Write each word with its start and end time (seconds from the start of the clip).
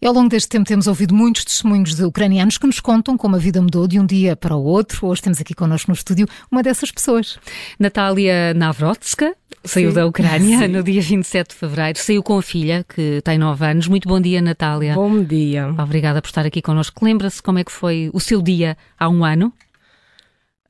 E 0.00 0.06
ao 0.06 0.12
longo 0.12 0.28
deste 0.28 0.48
tempo 0.48 0.64
temos 0.64 0.86
ouvido 0.86 1.12
muitos 1.12 1.44
testemunhos 1.44 1.96
de 1.96 2.04
ucranianos 2.04 2.56
que 2.56 2.66
nos 2.66 2.78
contam 2.78 3.16
como 3.18 3.34
a 3.34 3.38
vida 3.38 3.60
mudou 3.60 3.88
de 3.88 3.98
um 3.98 4.06
dia 4.06 4.36
para 4.36 4.54
o 4.54 4.62
outro. 4.62 5.08
Hoje 5.08 5.22
temos 5.22 5.40
aqui 5.40 5.54
connosco 5.54 5.90
no 5.90 5.94
estúdio 5.94 6.26
uma 6.50 6.62
dessas 6.62 6.92
pessoas. 6.92 7.36
Natália 7.80 8.54
Navrotska 8.54 9.34
saiu 9.64 9.90
Sim. 9.90 9.96
da 9.96 10.06
Ucrânia 10.06 10.58
Sim. 10.62 10.68
no 10.68 10.84
dia 10.84 11.02
27 11.02 11.50
de 11.50 11.56
fevereiro. 11.56 11.98
Saiu 11.98 12.22
com 12.22 12.38
a 12.38 12.42
filha, 12.42 12.84
que 12.88 13.20
tem 13.22 13.38
9 13.38 13.64
anos. 13.66 13.88
Muito 13.88 14.08
bom 14.08 14.20
dia, 14.20 14.40
Natália. 14.40 14.94
Bom 14.94 15.20
dia. 15.24 15.68
Obrigada 15.68 16.22
por 16.22 16.28
estar 16.28 16.46
aqui 16.46 16.62
connosco. 16.62 17.04
Lembra-se 17.04 17.42
como 17.42 17.58
é 17.58 17.64
que 17.64 17.72
foi 17.72 18.08
o 18.12 18.20
seu 18.20 18.40
dia 18.40 18.76
há 18.96 19.08
um 19.08 19.24
ano? 19.24 19.52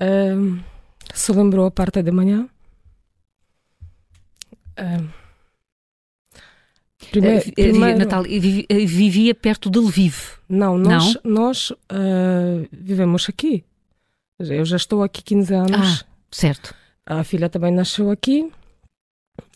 Um, 0.01 0.59
se 1.13 1.33
lembrou 1.33 1.67
a 1.67 1.71
parte 1.71 2.03
da 2.03 2.13
manhã. 2.13 2.49
Um, 4.79 5.18
Primeiro, 7.11 7.49
uh, 7.49 7.53
primeiro... 7.53 7.99
Natal, 7.99 8.23
vivia, 8.25 8.67
vivia 8.69 9.35
perto 9.35 9.71
de 9.71 9.79
Lviv? 9.79 10.39
Não, 10.49 10.77
nós, 10.77 11.15
Não? 11.23 11.33
nós 11.33 11.71
uh, 11.71 12.69
vivemos 12.73 13.27
aqui. 13.29 13.65
Eu 14.39 14.65
já 14.65 14.77
estou 14.77 15.03
aqui 15.03 15.23
15 15.23 15.55
anos. 15.55 16.03
Ah, 16.03 16.07
certo. 16.31 16.75
A 17.07 17.25
filha 17.25 17.49
também 17.49 17.73
nasceu 17.73 18.11
aqui 18.11 18.53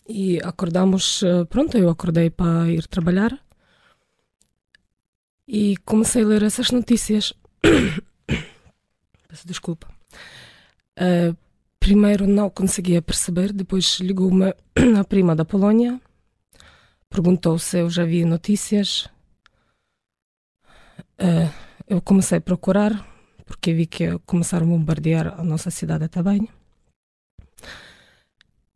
e 0.07 0.39
acordamos. 0.43 1.23
Pronto, 1.49 1.77
eu 1.77 1.89
acordei 1.89 2.29
para 2.29 2.69
ir 2.69 2.85
trabalhar 2.87 3.39
e 5.47 5.77
comecei 5.85 6.23
a 6.23 6.27
ler 6.27 6.43
essas 6.43 6.71
notícias. 6.71 7.33
Peço 9.27 9.47
desculpa. 9.47 9.87
Uh, 10.99 11.35
primeiro 11.79 12.27
não 12.27 12.49
conseguia 12.49 13.01
perceber, 13.01 13.51
depois 13.51 13.99
ligou-me 13.99 14.53
a 14.99 15.03
prima 15.03 15.35
da 15.35 15.45
Polónia 15.45 15.99
perguntou 17.13 17.59
se 17.59 17.77
eu 17.77 17.89
já 17.89 18.03
vi 18.03 18.25
notícias. 18.25 19.07
Uh, 21.19 21.49
eu 21.87 22.01
comecei 22.01 22.39
a 22.39 22.41
procurar, 22.41 22.91
porque 23.45 23.71
vi 23.73 23.85
que 23.85 24.17
começaram 24.25 24.65
a 24.65 24.69
bombardear 24.69 25.39
a 25.39 25.43
nossa 25.43 25.69
cidade 25.69 26.07
também. 26.07 26.49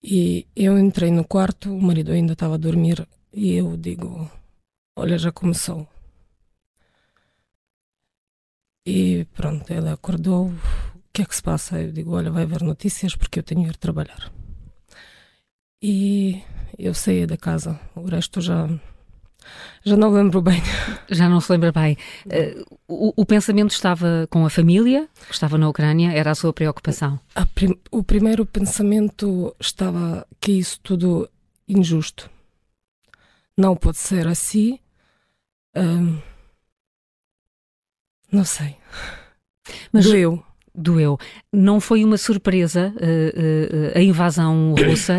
E 0.04 0.46
eu 0.56 0.78
entrei 0.78 1.12
no 1.12 1.26
quarto, 1.26 1.74
o 1.76 1.82
marido 1.82 2.12
ainda 2.12 2.34
estava 2.34 2.56
a 2.56 2.58
dormir, 2.58 3.08
e 3.34 3.54
eu 3.56 3.76
digo: 3.76 4.30
Olha, 4.96 5.18
já 5.18 5.32
começou. 5.32 5.88
E 8.86 9.26
pronto, 9.34 9.70
ele 9.72 9.90
acordou. 9.90 10.48
O 10.48 11.02
que 11.12 11.24
é 11.24 11.26
que 11.26 11.36
se 11.36 11.42
passa? 11.42 11.82
Eu 11.82 11.92
digo: 11.92 12.12
Olha, 12.16 12.32
vai 12.32 12.46
ver 12.46 12.62
notícias 12.62 13.16
porque 13.16 13.40
eu 13.40 13.44
tenho 13.44 13.64
que 13.64 13.70
ir 13.70 13.78
trabalhar. 13.78 14.32
E 15.82 16.44
eu 16.78 16.94
saí 16.94 17.26
da 17.26 17.38
casa. 17.38 17.80
O 17.96 18.06
resto 18.06 18.42
já 18.42 18.70
já 19.84 19.96
não 19.96 20.10
lembro 20.10 20.42
bem. 20.42 20.62
Já 21.10 21.30
não 21.30 21.40
se 21.40 21.52
lembra 21.52 21.72
bem. 21.72 21.98
Uh, 22.26 22.78
o, 22.88 23.22
o, 23.22 23.26
pensamento 23.26 23.72
estava 23.72 24.28
com 24.30 24.46
a 24.46 24.50
família, 24.50 25.08
que 25.26 25.34
estava 25.34 25.58
na 25.58 25.70
Ucrânia, 25.70 26.12
era 26.12 26.32
a 26.32 26.36
sua 26.36 26.52
preocupação? 26.52 27.18
A 27.34 27.46
prim 27.46 27.80
o 27.90 28.04
primeiro 28.04 28.46
pensamento 28.46 29.56
estava 29.60 30.28
que 30.42 30.52
isso 30.52 30.80
tudo 30.82 31.30
injusto. 31.68 32.30
Não 33.56 33.76
pode 33.76 33.98
ser 33.98 34.28
assim. 34.28 34.80
Um, 35.76 36.20
não 38.32 38.44
sei. 38.44 38.76
Mas 39.92 40.06
Doeu 40.06 40.44
doeu. 40.78 41.18
Não 41.52 41.80
foi 41.80 42.04
uma 42.04 42.18
surpresa 42.18 42.94
uh, 42.96 43.00
uh, 43.00 43.98
a 43.98 44.02
invasão 44.02 44.76
russa? 44.76 45.14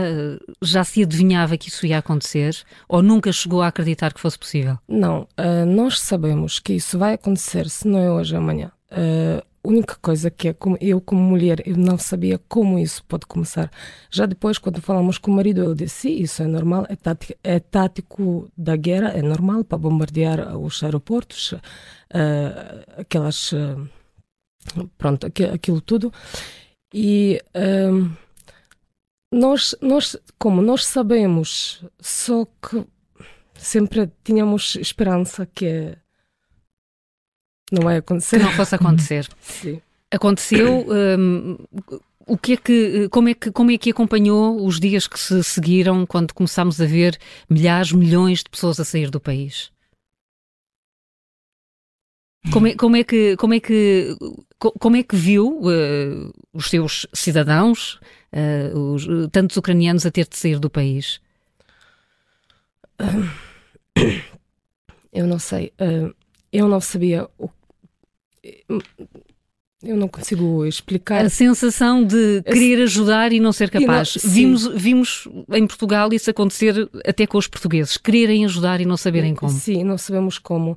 Já 0.63 0.85
se 0.85 1.03
adivinhava 1.03 1.57
que 1.57 1.69
isso 1.69 1.85
ia 1.85 1.99
acontecer? 1.99 2.57
Ou 2.89 3.03
nunca 3.03 3.33
chegou 3.33 3.61
a 3.61 3.67
acreditar 3.67 4.13
que 4.13 4.21
fosse 4.21 4.39
possível? 4.39 4.79
Não, 4.89 5.27
nós 5.67 5.99
sabemos 6.01 6.59
que 6.59 6.75
isso 6.75 6.99
vai 6.99 7.15
acontecer, 7.15 7.69
se 7.69 7.87
não 7.89 7.99
é 7.99 8.11
hoje, 8.11 8.37
amanhã. 8.37 8.71
a 8.91 9.43
única 9.69 9.97
coisa 10.01 10.31
que 10.31 10.49
é, 10.49 10.53
como 10.53 10.77
eu 10.81 11.01
como 11.01 11.21
mulher, 11.21 11.63
eu 11.67 11.77
não 11.77 11.99
sabia 11.99 12.41
como 12.49 12.79
isso 12.79 13.05
pode 13.05 13.27
começar. 13.27 13.71
Já 14.11 14.27
depois, 14.27 14.59
quando 14.59 14.81
falamos 14.81 15.19
com 15.19 15.31
o 15.31 15.35
marido, 15.35 15.63
ele 15.63 15.75
disse, 15.75 16.09
isso 16.09 16.43
é 16.43 16.47
normal, 16.47 16.87
é 16.89 16.97
tático, 16.97 17.35
é 17.43 17.59
tático 17.59 18.51
da 18.57 18.77
guerra, 18.77 19.09
é 19.11 19.23
normal 19.23 19.65
para 19.65 19.79
bombardear 19.79 20.57
os 20.57 20.83
aeroportos, 20.83 21.55
aquelas 22.97 23.53
pronto, 24.97 25.27
aquilo 25.27 25.81
tudo. 25.81 26.13
E 26.93 27.41
um, 27.55 28.11
nós, 29.33 29.75
nós, 29.81 30.17
como 30.39 30.63
nós 30.63 30.87
sabemos, 30.87 31.85
só 32.01 32.47
que 32.47 32.85
sempre 33.55 34.11
tínhamos 34.25 34.77
esperança 34.77 35.47
que 35.47 35.97
não 37.71 37.83
vai 37.83 37.99
acontecer. 37.99 38.39
Que 38.39 38.45
não 38.45 38.53
fosse 38.53 38.75
acontecer. 38.75 39.29
Sim. 39.41 39.81
Aconteceu. 40.11 40.87
Um, 40.89 41.59
o 42.27 42.37
que 42.37 42.55
é 42.55 42.57
que, 42.57 43.09
como, 43.11 43.29
é 43.29 43.35
que, 43.35 43.51
como 43.51 43.71
é 43.71 43.79
que 43.79 43.91
acompanhou 43.91 44.65
os 44.65 44.81
dias 44.81 45.07
que 45.07 45.19
se 45.19 45.43
seguiram 45.43 46.07
quando 46.07 46.35
começámos 46.35 46.81
a 46.81 46.87
ver 46.87 47.19
milhares, 47.49 47.93
milhões 47.93 48.41
de 48.41 48.51
pessoas 48.51 48.81
a 48.81 48.85
sair 48.85 49.11
do 49.11 49.21
país? 49.21 49.71
Como 52.53 52.67
é, 52.67 52.75
como 52.75 52.97
é 52.97 53.05
que 53.05 53.37
como 53.37 53.55
é 53.55 53.61
que 53.61 54.17
como 54.59 54.97
é 54.97 55.03
que 55.03 55.17
viu 55.17 55.61
uh, 55.61 56.33
os 56.53 56.69
seus 56.69 57.07
cidadãos, 57.13 58.01
uh, 58.33 58.79
os, 58.95 59.07
tantos 59.31 59.57
ucranianos 59.57 60.05
a 60.05 60.11
ter 60.11 60.27
de 60.27 60.37
sair 60.37 60.59
do 60.59 60.71
país? 60.71 61.21
Eu 65.13 65.27
não 65.27 65.39
sei. 65.39 65.73
Uh, 65.81 66.15
eu 66.53 66.69
não 66.69 66.81
sabia. 66.81 67.29
O... 67.39 67.51
Eu 69.81 69.97
não 69.97 70.09
consigo 70.09 70.67
explicar. 70.67 71.25
A 71.25 71.31
sensação 71.31 72.05
de 72.05 72.43
querer 72.43 72.83
ajudar 72.83 73.33
e 73.33 73.39
não 73.39 73.53
ser 73.53 73.71
capaz. 73.71 74.17
Não, 74.17 74.31
vimos, 74.31 74.67
vimos 74.75 75.29
em 75.53 75.67
Portugal 75.69 76.13
isso 76.13 76.29
acontecer 76.29 76.91
até 77.07 77.27
com 77.29 77.39
os 77.39 77.47
portugueses. 77.47 77.97
Quererem 77.97 78.45
ajudar 78.45 78.81
e 78.81 78.85
não 78.85 78.97
saberem 78.97 79.37
como. 79.37 79.53
Sim, 79.53 79.85
não 79.85 79.97
sabemos 79.97 80.39
como. 80.39 80.77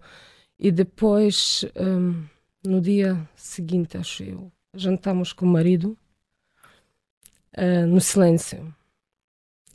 E 0.64 0.72
depois, 0.72 1.66
um, 1.76 2.24
no 2.64 2.80
dia 2.80 3.28
seguinte, 3.36 3.98
acho 3.98 4.22
eu, 4.22 4.52
jantamos 4.76 5.34
com 5.34 5.44
o 5.44 5.50
marido 5.50 5.98
uh, 7.58 7.88
no 7.88 8.00
silêncio. 8.00 8.72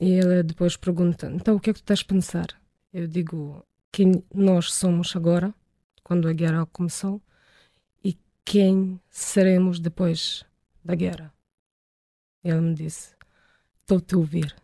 E 0.01 0.13
ele 0.13 0.45
depois 0.45 0.77
pergunta: 0.77 1.27
Então, 1.27 1.57
o 1.57 1.61
que 1.61 1.71
é 1.71 1.73
que 1.73 1.81
tu 1.81 1.83
estás 1.83 2.03
a 2.03 2.05
pensar? 2.05 2.47
Eu 2.93 3.09
digo: 3.09 3.67
Quem 3.91 4.23
nós 4.33 4.73
somos 4.73 5.17
agora, 5.17 5.53
quando 6.05 6.29
a 6.29 6.33
guerra 6.33 6.65
começou, 6.67 7.21
e 8.05 8.17
quem 8.45 9.01
seremos 9.11 9.81
depois 9.81 10.45
da 10.85 10.95
guerra. 10.95 11.35
Ele 12.45 12.61
me 12.61 12.75
disse: 12.75 13.17
Estou-te 13.81 14.15
a 14.15 14.19
ouvir. 14.19 14.55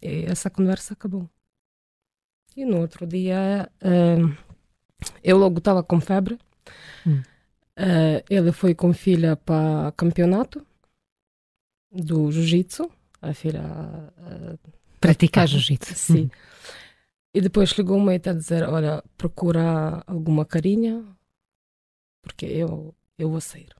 E 0.00 0.24
essa 0.24 0.48
conversa 0.48 0.94
acabou. 0.94 1.28
E 2.56 2.64
no 2.64 2.80
outro 2.80 3.06
dia. 3.06 3.70
Uh, 3.82 4.53
eu 5.22 5.36
logo 5.36 5.58
estava 5.58 5.82
com 5.82 6.00
febre. 6.00 6.38
Hum. 7.06 7.22
Uh, 7.78 8.22
ele 8.30 8.52
foi 8.52 8.74
com 8.74 8.92
filha 8.92 9.36
para 9.36 9.92
campeonato 9.96 10.64
do 11.90 12.30
jiu-jitsu. 12.30 12.90
A 13.20 13.32
filha. 13.32 13.62
Uh, 13.62 14.58
Praticar 15.00 15.46
jiu-jitsu. 15.48 15.94
Sim. 15.94 16.22
Hum. 16.24 16.30
E 17.34 17.40
depois 17.40 17.70
ligou-me 17.70 18.14
a 18.14 18.32
dizer: 18.32 18.62
Olha, 18.68 19.02
procura 19.16 20.04
alguma 20.06 20.44
carinha, 20.44 21.04
porque 22.22 22.46
eu, 22.46 22.94
eu 23.18 23.28
vou 23.28 23.40
sair. 23.40 23.74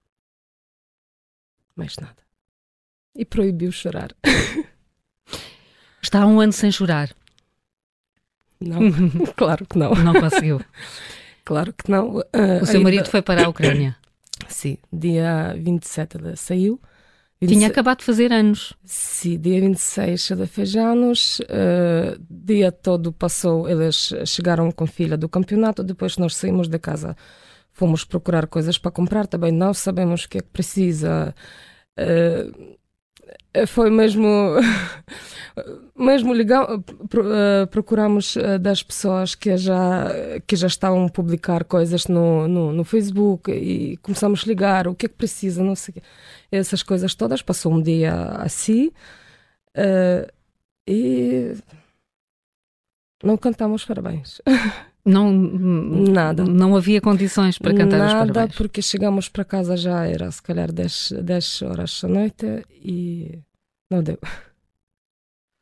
Mais 1.76 1.96
nada. 1.96 2.22
E 3.16 3.24
proibiu 3.24 3.70
chorar. 3.70 4.14
Está 6.02 6.22
há 6.22 6.26
um 6.26 6.40
ano 6.40 6.52
sem 6.52 6.70
chorar. 6.70 7.14
Não, 8.66 8.80
claro 9.36 9.66
que 9.66 9.78
não. 9.78 9.94
Não 9.94 10.14
conseguiu. 10.14 10.60
claro 11.44 11.72
que 11.72 11.90
não. 11.90 12.16
Uh, 12.16 12.62
o 12.62 12.66
seu 12.66 12.80
marido 12.80 13.08
foi 13.08 13.22
para 13.22 13.44
a 13.44 13.48
Ucrânia? 13.48 13.96
Sim, 14.48 14.78
dia 14.92 15.54
27 15.58 16.16
ele 16.16 16.36
saiu. 16.36 16.80
26... 17.40 17.58
Tinha 17.58 17.68
acabado 17.68 17.98
de 17.98 18.04
fazer 18.04 18.32
anos. 18.32 18.72
Sim, 18.84 19.38
dia 19.38 19.60
26 19.60 20.30
ele 20.30 20.46
fez 20.46 20.76
anos. 20.76 21.40
Uh, 21.40 22.18
dia 22.30 22.72
todo 22.72 23.12
passou, 23.12 23.68
eles 23.68 24.12
chegaram 24.26 24.70
com 24.70 24.86
filha 24.86 25.16
do 25.16 25.28
campeonato. 25.28 25.82
Depois 25.82 26.16
nós 26.16 26.36
saímos 26.36 26.68
da 26.68 26.78
casa, 26.78 27.16
fomos 27.72 28.04
procurar 28.04 28.46
coisas 28.46 28.78
para 28.78 28.90
comprar. 28.90 29.26
Também 29.26 29.52
não 29.52 29.74
sabemos 29.74 30.24
o 30.24 30.28
que 30.28 30.38
é 30.38 30.40
que 30.40 30.48
precisa. 30.48 31.34
Uh, 31.98 32.76
foi 33.66 33.90
mesmo 33.90 34.56
mesmo 35.96 36.32
legal. 36.32 36.82
Eh, 37.14 37.66
procuramos 37.66 38.36
eh, 38.36 38.58
das 38.58 38.82
pessoas 38.82 39.34
que 39.34 39.56
já 39.56 40.08
que 40.46 40.56
já 40.56 40.66
estão 40.66 41.06
a 41.06 41.10
publicar 41.10 41.64
coisas 41.64 42.06
no, 42.08 42.48
no, 42.48 42.72
no, 42.72 42.84
Facebook 42.84 43.50
e 43.52 43.96
começamos 43.98 44.42
a 44.44 44.48
ligar 44.48 44.88
o 44.88 44.94
que 44.94 45.06
é 45.06 45.08
que 45.08 45.14
precisa 45.14 45.62
não 45.62 45.76
sei 45.76 45.94
essas 46.50 46.82
coisas 46.82 47.14
todas 47.14 47.42
passou 47.42 47.72
um 47.72 47.80
dia 47.80 48.14
assim 48.40 48.90
uh, 49.76 50.32
e 50.88 51.54
não 53.22 53.36
cantamos 53.36 53.84
parabéns 53.84 54.40
Não, 55.04 55.32
nada. 55.32 56.44
Não 56.44 56.74
havia 56.74 57.00
condições 57.00 57.58
para 57.58 57.74
cantar 57.74 57.98
nada, 57.98 58.06
os 58.06 58.12
parabéns. 58.12 58.36
Nada, 58.36 58.54
porque 58.56 58.80
chegamos 58.80 59.28
para 59.28 59.44
casa 59.44 59.76
já 59.76 60.06
era 60.06 60.30
se 60.30 60.42
calhar 60.42 60.72
10, 60.72 61.14
10 61.22 61.62
horas 61.62 62.00
da 62.00 62.08
noite 62.08 62.64
e 62.70 63.38
não 63.90 64.02
deu. 64.02 64.18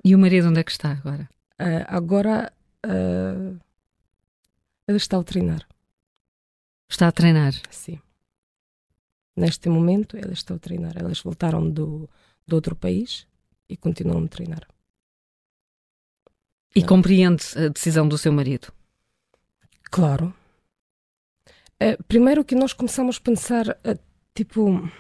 E 0.05 0.15
o 0.15 0.19
marido 0.19 0.49
onde 0.49 0.61
é 0.61 0.65
que 0.65 0.71
está 0.71 0.93
agora? 0.93 1.29
Uh, 1.61 1.85
agora 1.87 2.53
uh, 2.87 3.59
ele 4.87 4.97
está 4.97 5.19
a 5.19 5.25
treinar. 5.25 5.67
Está 6.89 7.09
a 7.09 7.13
treinar? 7.13 7.53
Sim. 7.71 8.01
Neste 9.37 9.69
momento 9.69 10.17
ele 10.17 10.33
está 10.33 10.55
a 10.55 10.59
treinar. 10.59 10.97
Eles 10.97 11.21
voltaram 11.21 11.69
do, 11.69 12.09
do 12.47 12.55
outro 12.55 12.77
país 12.77 13.27
e 13.69 13.77
continuam 13.77 14.25
a 14.25 14.29
treinar. 14.29 14.67
E 16.75 16.83
compreende 16.85 17.45
a 17.57 17.69
decisão 17.69 18.09
do 18.09 18.17
seu 18.17 18.33
marido? 18.33 18.73
Claro. 19.93 20.35
É, 21.79 21.99
primeiro 22.09 22.47
que 22.47 22.55
nós 22.55 22.73
começamos 22.73 23.19
a 23.19 23.21
pensar, 23.21 23.69
é, 23.85 23.99
tipo, 24.35 24.91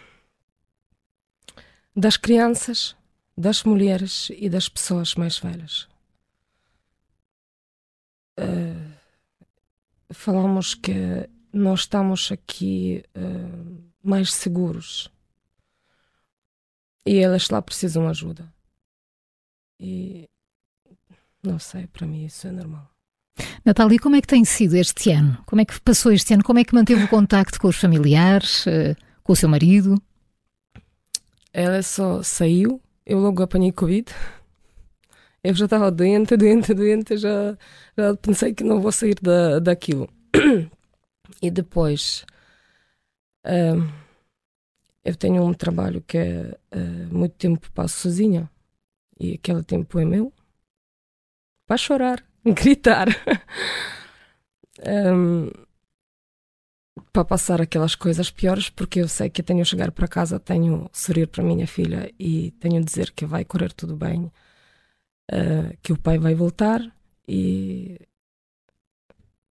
das 1.96 2.18
crianças, 2.18 2.94
das 3.34 3.64
mulheres 3.64 4.28
e 4.36 4.50
das 4.50 4.68
pessoas 4.68 5.14
mais 5.14 5.38
velhas. 5.38 5.88
É, 8.36 8.98
falamos 10.12 10.74
que 10.74 10.92
nós 11.54 11.80
estamos 11.80 12.30
aqui 12.30 13.02
mais 14.02 14.30
seguros 14.30 15.10
e 17.06 17.18
elas 17.18 17.48
lá 17.48 17.62
precisam 17.62 18.06
ajuda. 18.06 18.52
E 19.80 20.28
não 21.42 21.58
sei, 21.58 21.86
para 21.86 22.06
mim 22.06 22.26
isso 22.26 22.46
é 22.46 22.50
normal. 22.50 22.91
Natália, 23.64 23.98
como 23.98 24.16
é 24.16 24.20
que 24.20 24.26
tem 24.26 24.44
sido 24.44 24.74
este 24.74 25.12
ano? 25.12 25.38
Como 25.46 25.60
é 25.60 25.64
que 25.64 25.80
passou 25.80 26.12
este 26.12 26.34
ano? 26.34 26.42
Como 26.42 26.58
é 26.58 26.64
que 26.64 26.74
manteve 26.74 27.04
o 27.04 27.08
contacto 27.08 27.60
com 27.60 27.68
os 27.68 27.76
familiares, 27.76 28.66
eh, 28.66 28.96
com 29.22 29.32
o 29.32 29.36
seu 29.36 29.48
marido? 29.48 30.02
Ela 31.52 31.82
só 31.82 32.22
saiu, 32.22 32.80
eu 33.06 33.18
logo 33.18 33.42
apanhei 33.42 33.70
Covid. 33.70 34.12
Eu 35.44 35.54
já 35.54 35.66
estava 35.66 35.90
doente, 35.90 36.36
doente, 36.36 36.74
doente, 36.74 37.16
já, 37.16 37.56
já 37.96 38.16
pensei 38.16 38.54
que 38.54 38.64
não 38.64 38.80
vou 38.80 38.92
sair 38.92 39.16
da, 39.20 39.58
daquilo. 39.58 40.08
E 41.40 41.50
depois, 41.50 42.24
eu 45.04 45.16
tenho 45.16 45.42
um 45.44 45.52
trabalho 45.52 46.00
que 46.02 46.18
é 46.18 46.58
uh, 46.74 47.14
muito 47.14 47.34
tempo 47.34 47.70
passo 47.72 48.02
sozinha 48.02 48.48
e 49.18 49.34
aquele 49.34 49.62
tempo 49.64 49.98
é 49.98 50.04
meu 50.04 50.32
para 51.66 51.76
chorar, 51.76 52.24
gritar, 52.54 53.08
um, 54.86 55.50
para 57.12 57.24
passar 57.24 57.60
aquelas 57.60 57.94
coisas 57.94 58.30
piores, 58.30 58.68
porque 58.68 59.00
eu 59.00 59.08
sei 59.08 59.30
que 59.30 59.42
tenho 59.42 59.64
chegar 59.64 59.92
para 59.92 60.08
casa, 60.08 60.40
tenho 60.40 60.88
sorrir 60.92 61.26
para 61.26 61.44
minha 61.44 61.66
filha 61.66 62.12
e 62.18 62.50
tenho 62.52 62.82
dizer 62.84 63.12
que 63.12 63.24
vai 63.26 63.44
correr 63.44 63.72
tudo 63.72 63.96
bem, 63.96 64.24
uh, 65.30 65.76
que 65.82 65.92
o 65.92 65.98
pai 65.98 66.18
vai 66.18 66.34
voltar 66.34 66.80
e 67.28 67.98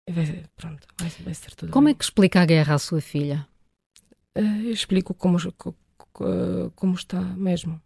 vai, 0.09 0.43
pronto, 0.55 0.87
vai, 0.99 1.09
vai 1.09 1.33
ser 1.33 1.55
tudo 1.55 1.71
Como 1.71 1.85
bem. 1.85 1.93
é 1.93 1.97
que 1.97 2.03
explica 2.03 2.41
a 2.41 2.45
guerra 2.45 2.75
à 2.75 2.79
sua 2.79 3.01
filha? 3.01 3.47
Uh, 4.37 4.65
eu 4.65 4.71
explico 4.71 5.13
como, 5.13 5.37
como 6.75 6.95
está 6.95 7.21
mesmo. 7.21 7.81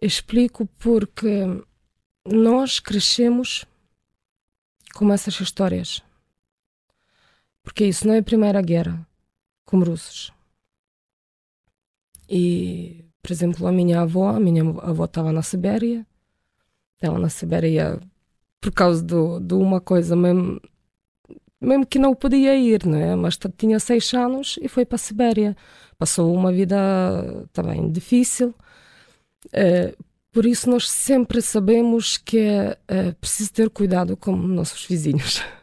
Eu 0.00 0.06
explico 0.06 0.66
porque 0.78 1.44
nós 2.30 2.78
crescemos 2.78 3.64
com 4.94 5.12
essas 5.12 5.38
histórias. 5.40 6.02
Porque 7.62 7.84
isso 7.84 8.06
não 8.06 8.14
é 8.14 8.18
a 8.18 8.22
Primeira 8.22 8.60
Guerra, 8.62 9.06
como 9.64 9.84
russos. 9.84 10.32
E, 12.28 13.04
por 13.22 13.32
exemplo, 13.32 13.66
a 13.66 13.72
minha 13.72 14.02
avó, 14.02 14.28
a 14.28 14.40
minha 14.40 14.62
avó 14.62 15.04
estava 15.04 15.32
na 15.32 15.42
Sibéria, 15.42 16.06
estava 16.94 17.18
na 17.18 17.28
Sibéria 17.28 18.00
por 18.60 18.72
causa 18.72 19.02
de, 19.02 19.14
de 19.40 19.54
uma 19.54 19.80
coisa 19.80 20.14
mesmo, 20.16 20.60
mesmo 21.60 21.86
que 21.86 21.98
não 21.98 22.14
podia 22.14 22.54
ir, 22.54 22.84
não 22.86 22.98
é? 22.98 23.16
Mas 23.16 23.38
tinha 23.56 23.80
seis 23.80 24.12
anos 24.12 24.58
e 24.60 24.68
foi 24.68 24.84
para 24.84 24.96
a 24.96 24.98
Sibéria. 24.98 25.56
Passou 25.96 26.34
uma 26.34 26.52
vida 26.52 26.76
também 27.52 27.90
difícil. 27.90 28.54
Uh, 29.46 30.07
por 30.32 30.44
isso, 30.46 30.68
nós 30.68 30.88
sempre 30.88 31.40
sabemos 31.40 32.16
que 32.16 32.38
é, 32.38 32.78
é 32.86 33.12
preciso 33.12 33.52
ter 33.52 33.70
cuidado 33.70 34.16
com 34.16 34.36
nossos 34.36 34.84
vizinhos. 34.84 35.42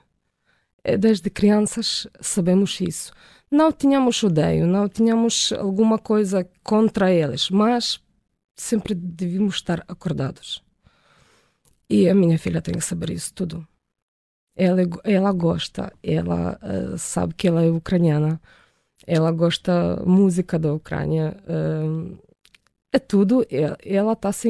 É, 0.88 0.96
desde 0.96 1.32
crianças 1.32 2.06
sabemos 2.22 2.80
isso. 2.80 3.12
Não 3.50 3.72
tínhamos 3.72 4.22
odeio, 4.22 4.68
não 4.68 4.88
tínhamos 4.88 5.52
alguma 5.54 5.98
coisa 5.98 6.48
contra 6.64 7.12
eles, 7.12 7.50
mas 7.50 8.00
sempre 8.56 8.94
devíamos 8.94 9.56
estar 9.56 9.84
acordados. 9.88 10.64
E 11.90 12.08
a 12.08 12.14
minha 12.14 12.38
filha 12.38 12.62
tem 12.62 12.76
que 12.76 12.82
saber 12.82 13.10
isso 13.10 13.34
tudo. 13.34 13.68
Ela, 14.56 14.82
ela 15.04 15.32
gosta, 15.32 15.92
ela 16.04 16.60
uh, 16.62 16.98
sabe 17.00 17.34
que 17.34 17.48
ela 17.48 17.64
é 17.64 17.70
ucraniana, 17.72 18.40
ela 19.08 19.32
gosta 19.32 20.04
música 20.06 20.58
da 20.60 20.74
Ucrânia. 20.74 21.36
Uh, 21.48 22.18
é 22.96 23.00
tudo, 23.00 23.46
ela 23.84 24.14
está 24.14 24.32
se 24.32 24.48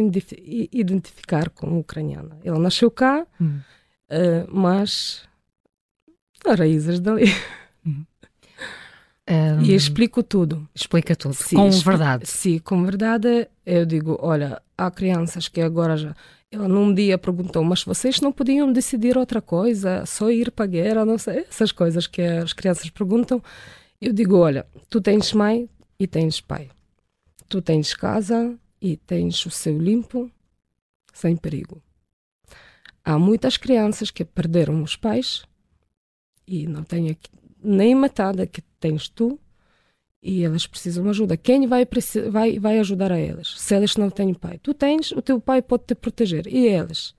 identificar 0.71 1.49
como 1.49 1.79
ucraniana. 1.79 2.37
Ela 2.43 2.59
nasceu 2.59 2.91
cá, 2.91 3.25
hum. 3.41 3.59
uh, 4.11 4.47
mas 4.51 5.23
as 6.45 6.59
raízes 6.59 6.99
dali. 6.99 7.25
Hum. 7.83 8.05
Um, 9.27 9.61
e 9.65 9.73
explico 9.73 10.21
tudo. 10.21 10.69
Explica 10.75 11.15
tudo, 11.15 11.33
sim, 11.33 11.55
com 11.55 11.71
verdade. 11.71 12.27
Sim, 12.27 12.59
com 12.59 12.83
verdade. 12.83 13.47
Eu 13.65 13.83
digo, 13.83 14.15
olha, 14.21 14.61
há 14.77 14.91
crianças 14.91 15.47
que 15.47 15.61
agora 15.61 15.97
já... 15.97 16.15
Ela 16.51 16.67
num 16.67 16.93
dia 16.93 17.17
perguntou, 17.17 17.63
mas 17.63 17.83
vocês 17.83 18.21
não 18.21 18.31
podiam 18.31 18.71
decidir 18.71 19.17
outra 19.17 19.41
coisa? 19.41 20.05
Só 20.05 20.29
ir 20.29 20.51
para 20.51 20.65
a 20.65 20.67
guerra? 20.67 21.03
Não 21.03 21.17
sei, 21.17 21.39
essas 21.49 21.71
coisas 21.71 22.05
que 22.05 22.21
as 22.21 22.53
crianças 22.53 22.91
perguntam. 22.91 23.41
Eu 23.99 24.13
digo, 24.13 24.37
olha, 24.37 24.67
tu 24.87 25.01
tens 25.01 25.33
mãe 25.33 25.67
e 25.99 26.05
tens 26.05 26.39
pai 26.39 26.69
tu 27.47 27.61
tens 27.61 27.93
casa 27.93 28.57
e 28.81 28.97
tens 28.97 29.45
o 29.45 29.49
seu 29.49 29.77
limpo 29.77 30.31
sem 31.13 31.35
perigo. 31.35 31.81
Há 33.03 33.17
muitas 33.19 33.57
crianças 33.57 34.11
que 34.11 34.25
perderam 34.25 34.81
os 34.81 34.95
pais 34.95 35.43
e 36.47 36.67
não 36.67 36.83
têm 36.83 37.17
nem 37.63 37.95
metade 37.95 38.45
que 38.47 38.61
tens 38.79 39.07
tu 39.09 39.39
e 40.21 40.43
elas 40.43 40.65
precisam 40.65 41.03
de 41.03 41.09
ajuda. 41.11 41.37
Quem 41.37 41.67
vai, 41.67 41.87
vai, 42.31 42.59
vai 42.59 42.79
ajudar 42.79 43.11
a 43.11 43.17
elas? 43.17 43.53
Se 43.59 43.75
elas 43.75 43.95
não 43.95 44.09
têm 44.09 44.33
pai. 44.33 44.57
Tu 44.57 44.73
tens, 44.73 45.11
o 45.11 45.21
teu 45.21 45.39
pai 45.39 45.61
pode 45.61 45.83
te 45.85 45.93
proteger. 45.93 46.47
E 46.47 46.67
elas? 46.67 47.15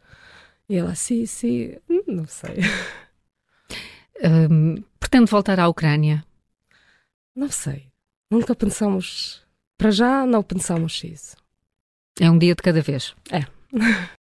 E 0.69 0.75
ela, 0.75 0.95
sim, 0.97 1.25
sim, 1.25 1.77
hum, 1.89 2.03
não 2.07 2.27
sei. 2.27 2.57
Um, 4.51 4.83
pretende 4.99 5.31
voltar 5.31 5.61
à 5.61 5.69
Ucrânia? 5.69 6.25
Não 7.35 7.51
sei. 7.51 7.93
Nunca 8.31 8.57
pensamos 8.57 9.46
para 9.79 9.91
já 9.91 10.27
não 10.27 10.43
pensamos 10.43 11.03
isso. 11.05 11.37
É 12.21 12.31
um 12.31 12.39
dia 12.39 12.55
de 12.55 12.63
cada 12.63 12.81
vez. 12.81 13.15
É. 13.31 13.45